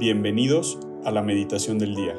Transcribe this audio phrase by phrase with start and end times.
[0.00, 2.14] Bienvenidos a la meditación del día.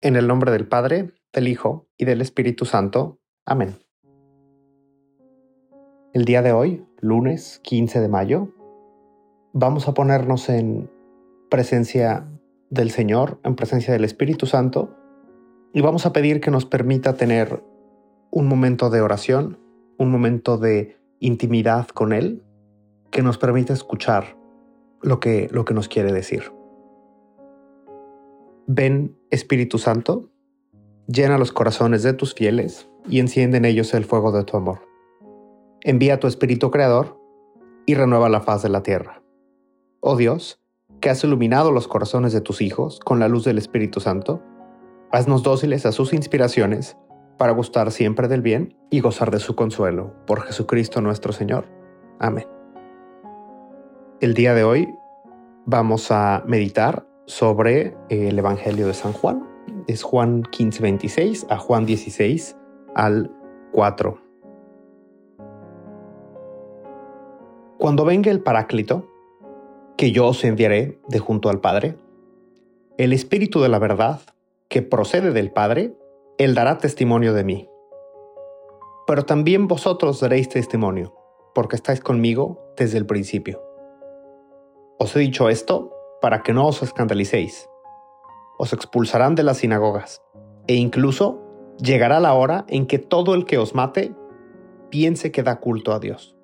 [0.00, 3.18] En el nombre del Padre, del Hijo y del Espíritu Santo.
[3.44, 3.74] Amén.
[6.12, 8.54] El día de hoy, lunes 15 de mayo,
[9.52, 10.88] vamos a ponernos en
[11.50, 12.28] presencia
[12.70, 14.96] del Señor, en presencia del Espíritu Santo,
[15.72, 17.64] y vamos a pedir que nos permita tener
[18.30, 19.58] un momento de oración,
[19.98, 22.42] un momento de intimidad con Él
[23.10, 24.36] que nos permite escuchar
[25.00, 26.52] lo que, lo que nos quiere decir.
[28.66, 30.30] Ven, Espíritu Santo,
[31.06, 34.80] llena los corazones de tus fieles y enciende en ellos el fuego de tu amor.
[35.82, 37.20] Envía tu Espíritu Creador
[37.86, 39.22] y renueva la faz de la tierra.
[40.00, 40.60] Oh Dios,
[41.00, 44.42] que has iluminado los corazones de tus hijos con la luz del Espíritu Santo,
[45.12, 46.96] haznos dóciles a sus inspiraciones
[47.36, 50.14] para gustar siempre del bien y gozar de su consuelo.
[50.26, 51.66] Por Jesucristo nuestro Señor.
[52.18, 52.46] Amén.
[54.20, 54.88] El día de hoy
[55.66, 59.48] vamos a meditar sobre el Evangelio de San Juan.
[59.86, 62.56] Es Juan 15, 26 a Juan 16
[62.94, 63.30] al
[63.72, 64.18] 4.
[67.78, 69.08] Cuando venga el Paráclito,
[69.96, 71.98] que yo os enviaré de junto al Padre,
[72.96, 74.20] el Espíritu de la verdad,
[74.68, 75.94] que procede del Padre,
[76.38, 77.70] él dará testimonio de mí.
[79.06, 81.14] Pero también vosotros daréis testimonio,
[81.54, 83.62] porque estáis conmigo desde el principio.
[84.98, 87.68] Os he dicho esto para que no os escandalicéis.
[88.58, 90.22] Os expulsarán de las sinagogas,
[90.66, 91.40] e incluso
[91.78, 94.14] llegará la hora en que todo el que os mate
[94.90, 96.36] piense que da culto a Dios.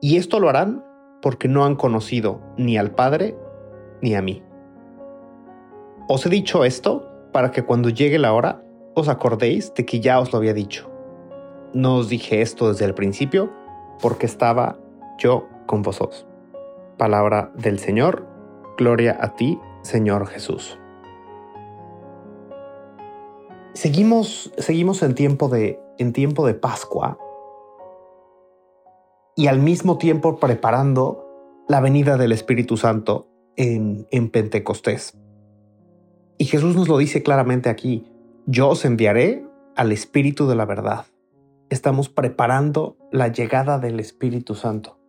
[0.00, 0.84] Y esto lo harán
[1.20, 3.36] porque no han conocido ni al Padre
[4.00, 4.42] ni a mí.
[6.08, 8.62] Os he dicho esto para que cuando llegue la hora
[8.94, 10.90] os acordéis de que ya os lo había dicho.
[11.72, 13.52] No os dije esto desde el principio
[14.00, 14.78] porque estaba
[15.18, 16.26] yo con vosotros.
[16.96, 18.26] Palabra del Señor,
[18.76, 20.78] gloria a ti, Señor Jesús.
[23.74, 27.18] Seguimos, seguimos en, tiempo de, en tiempo de Pascua
[29.36, 31.24] y al mismo tiempo preparando
[31.68, 35.16] la venida del Espíritu Santo en, en Pentecostés.
[36.38, 38.06] Y Jesús nos lo dice claramente aquí,
[38.46, 39.44] yo os enviaré
[39.74, 41.06] al Espíritu de la verdad.
[41.68, 45.00] Estamos preparando la llegada del Espíritu Santo.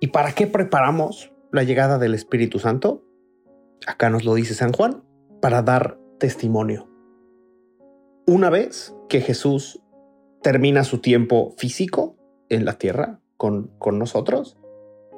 [0.00, 3.02] ¿Y para qué preparamos la llegada del Espíritu Santo?
[3.86, 5.02] Acá nos lo dice San Juan,
[5.40, 6.90] para dar testimonio.
[8.26, 9.80] Una vez que Jesús
[10.42, 12.16] termina su tiempo físico
[12.50, 14.58] en la tierra con, con nosotros,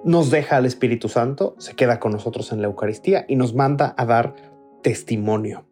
[0.04, 3.94] nos deja al Espíritu Santo, se queda con nosotros en la Eucaristía y nos manda
[3.96, 4.51] a dar
[4.82, 5.64] testimonio.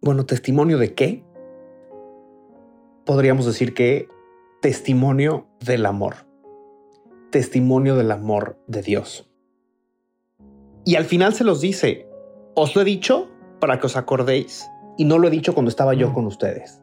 [0.00, 1.22] Bueno, ¿testimonio de qué?
[3.04, 4.08] Podríamos decir que
[4.62, 6.14] testimonio del amor.
[7.30, 9.30] Testimonio del amor de Dios.
[10.84, 12.08] Y al final se los dice,
[12.54, 13.28] os lo he dicho
[13.60, 16.82] para que os acordéis y no lo he dicho cuando estaba yo con ustedes.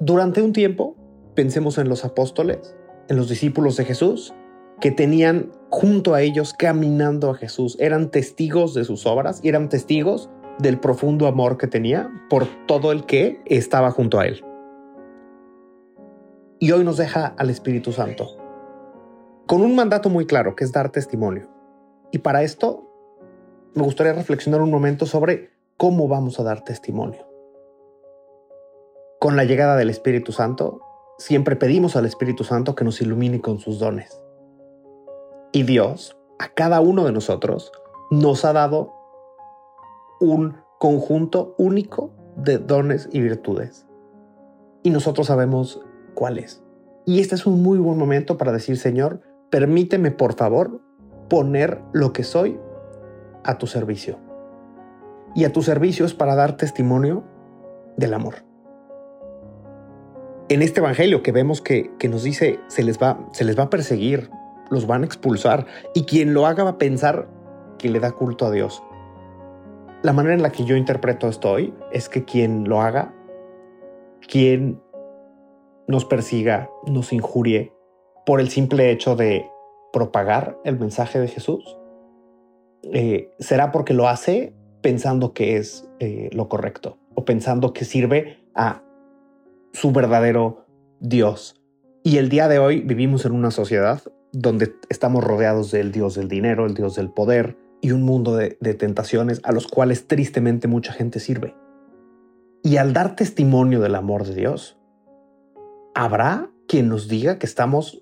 [0.00, 0.96] Durante un tiempo,
[1.34, 2.76] pensemos en los apóstoles,
[3.08, 4.34] en los discípulos de Jesús,
[4.80, 7.76] que tenían junto a ellos caminando a Jesús.
[7.80, 10.30] Eran testigos de sus obras y eran testigos
[10.60, 14.44] del profundo amor que tenía por todo el que estaba junto a él.
[16.60, 18.36] Y hoy nos deja al Espíritu Santo
[19.46, 21.48] con un mandato muy claro que es dar testimonio.
[22.12, 22.88] Y para esto
[23.74, 27.26] me gustaría reflexionar un momento sobre cómo vamos a dar testimonio.
[29.18, 30.80] Con la llegada del Espíritu Santo,
[31.18, 34.20] siempre pedimos al Espíritu Santo que nos ilumine con sus dones.
[35.54, 37.70] Y Dios, a cada uno de nosotros,
[38.10, 38.92] nos ha dado
[40.20, 43.86] un conjunto único de dones y virtudes.
[44.82, 45.80] Y nosotros sabemos
[46.14, 46.64] cuáles.
[47.06, 49.20] Y este es un muy buen momento para decir, Señor,
[49.50, 50.80] permíteme por favor
[51.30, 52.58] poner lo que soy
[53.44, 54.18] a tu servicio.
[55.36, 57.22] Y a tu servicio es para dar testimonio
[57.96, 58.44] del amor.
[60.48, 63.64] En este evangelio que vemos que, que nos dice se les, va, se les va
[63.64, 64.30] a perseguir,
[64.74, 67.28] los van a expulsar y quien lo haga va a pensar
[67.78, 68.82] que le da culto a Dios.
[70.02, 73.14] La manera en la que yo interpreto esto hoy es que quien lo haga,
[74.28, 74.82] quien
[75.88, 77.72] nos persiga, nos injurie
[78.26, 79.46] por el simple hecho de
[79.92, 81.78] propagar el mensaje de Jesús,
[82.92, 88.44] eh, será porque lo hace pensando que es eh, lo correcto o pensando que sirve
[88.54, 88.82] a
[89.72, 90.66] su verdadero
[91.00, 91.60] Dios.
[92.02, 94.02] Y el día de hoy vivimos en una sociedad
[94.34, 98.50] donde estamos rodeados del Dios del dinero, el Dios del poder y un mundo de,
[98.74, 101.54] tentaciones a los cuales tristemente mucha gente sirve.
[102.62, 104.76] Y al dar testimonio del amor de Dios,
[105.94, 108.00] habrá quien nos diga que estamos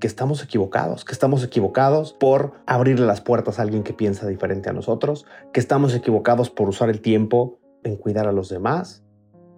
[0.00, 4.68] que estamos equivocados, que estamos equivocados por abrirle las puertas a alguien que piensa diferente
[4.68, 9.04] a nosotros, que estamos equivocados por usar el tiempo en cuidar a los demás.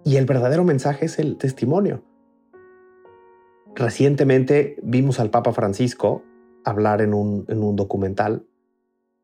[0.03, 2.03] Y el verdadero mensaje es el testimonio.
[3.75, 6.23] Recientemente vimos al Papa Francisco
[6.63, 8.45] hablar en un, en un documental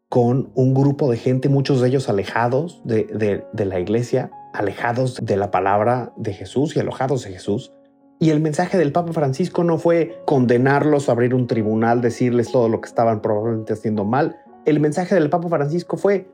[0.09, 5.37] con un grupo de gente, muchos de ellos alejados de, de, la iglesia, alejados de
[5.37, 7.71] la palabra de Jesús y alojados de Jesús.
[8.19, 12.81] Y el mensaje del Papa Francisco no fue condenarlos, abrir un tribunal, decirles todo lo
[12.81, 14.35] que estaban probablemente haciendo mal.
[14.65, 16.29] El mensaje del Papa Francisco fue,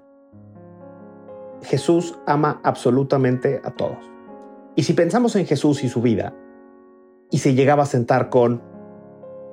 [1.61, 3.99] Jesús ama absolutamente a todos.
[4.75, 6.33] Y si pensamos en Jesús y su vida,
[7.31, 8.61] y se llegaba a sentar con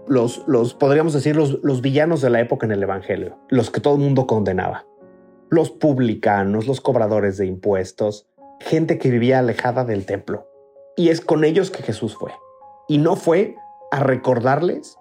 [0.06, 3.80] los, los podríamos decir, los, los villanos de la época en el Evangelio, los que
[3.80, 4.86] todo el mundo condenaba.
[5.50, 8.26] Los publicanos, los cobradores de impuestos,
[8.60, 10.48] gente que vivía alejada del templo.
[10.96, 12.32] Y es con ellos que Jesús fue.
[12.88, 13.56] Y no fue
[13.90, 14.98] a recordarles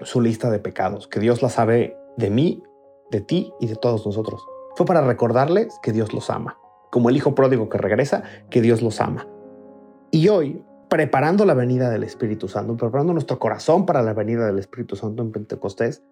[0.00, 2.62] su lista de pecados, que Dios la sabe de mí,
[3.10, 4.44] de ti y de todos nosotros.
[4.76, 6.58] Fue para recordarles que Dios los ama,
[6.90, 9.28] como el hijo pródigo que regresa, que Dios los ama.
[10.10, 10.62] Y hoy
[10.94, 15.24] preparando la venida del Espíritu Santo, preparando nuestro corazón para la venida del Espíritu Santo
[15.24, 16.04] en Pentecostés,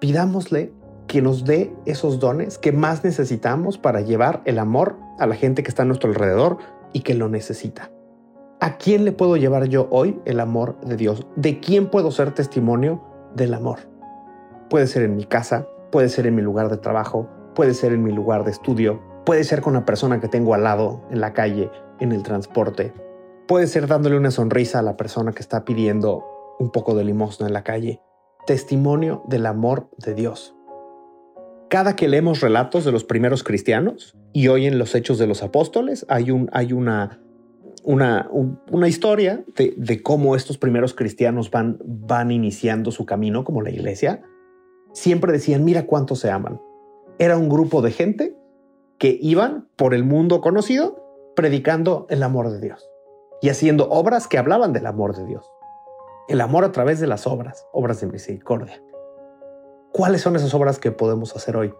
[0.00, 0.72] pidámosle
[1.06, 5.62] que nos dé esos dones que más necesitamos para llevar el amor a la gente
[5.62, 6.58] que está a nuestro alrededor
[6.92, 7.92] y que lo necesita.
[8.58, 11.28] ¿A quién le puedo llevar yo hoy el amor de Dios?
[11.36, 13.04] ¿De quién puedo ser testimonio
[13.36, 13.88] del amor?
[14.68, 18.02] Puede ser en mi casa, puede ser en mi lugar de trabajo, puede ser en
[18.02, 21.32] mi lugar de estudio, puede ser con la persona que tengo al lado, en la
[21.34, 21.70] calle,
[22.00, 22.92] en el transporte,
[23.46, 26.24] Puede ser dándole una sonrisa a la persona que está pidiendo
[26.58, 28.00] un poco de limosna en la calle.
[28.46, 30.56] Testimonio del amor de Dios.
[31.68, 35.42] Cada que leemos relatos de los primeros cristianos y hoy en los hechos de los
[35.42, 37.20] apóstoles hay, un, hay una,
[37.82, 38.30] una,
[38.70, 43.70] una historia de, de, cómo estos primeros cristianos van, van iniciando su camino como la
[43.70, 44.22] iglesia.
[44.94, 46.62] Siempre decían, mira cuánto se aman.
[47.18, 48.36] Era un grupo de gente
[48.96, 52.88] que iban por el mundo conocido predicando el amor de Dios
[53.44, 55.52] y haciendo obras que hablaban del amor de Dios.
[56.28, 58.82] El amor a través de las obras, obras de misericordia.
[59.92, 61.74] ¿Cuáles son esas obras que podemos hacer hoy?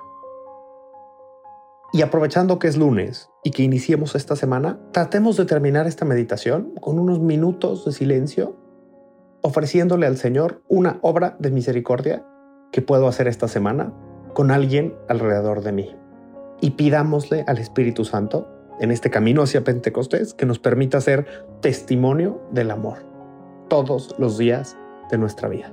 [1.94, 6.74] Y aprovechando que es lunes y que iniciemos esta semana, tratemos de terminar esta meditación
[6.82, 8.56] con unos minutos de silencio,
[9.40, 12.26] ofreciéndole al Señor una obra de misericordia
[12.72, 13.90] que puedo hacer esta semana
[14.34, 15.96] con alguien alrededor de mí.
[16.60, 21.26] Y pidámosle al Espíritu Santo en este camino hacia Pentecostés que nos permita ser
[21.60, 22.98] testimonio del amor
[23.68, 24.76] todos los días
[25.10, 25.72] de nuestra vida.